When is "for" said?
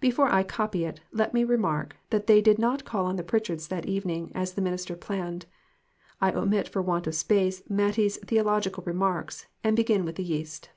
6.68-6.82